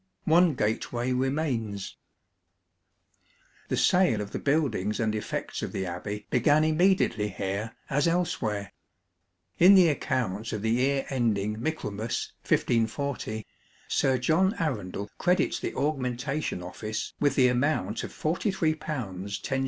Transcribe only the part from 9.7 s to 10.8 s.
the accounts of the